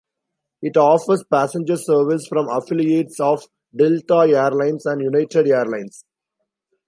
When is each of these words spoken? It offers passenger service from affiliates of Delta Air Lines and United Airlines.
It 0.63 0.77
offers 0.77 1.23
passenger 1.29 1.77
service 1.77 2.25
from 2.25 2.49
affiliates 2.49 3.19
of 3.19 3.45
Delta 3.75 4.27
Air 4.35 4.49
Lines 4.49 4.87
and 4.87 4.99
United 4.99 5.45
Airlines. 5.47 6.05